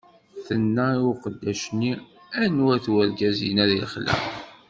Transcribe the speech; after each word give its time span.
Tenna 0.45 0.85
i 0.97 0.99
uqeddac-nni: 1.09 1.93
Anwa-t 2.41 2.85
urgaz 2.93 3.37
inna 3.47 3.63
di 3.69 3.77
lexla? 3.81 4.13